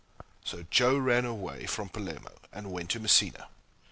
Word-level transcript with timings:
So 0.43 0.63
Joe 0.71 0.97
ran 0.97 1.25
away 1.25 1.67
from 1.67 1.89
Palermo, 1.89 2.33
and 2.51 2.71
went 2.71 2.89
to 2.89 2.99
Messina. 2.99 3.49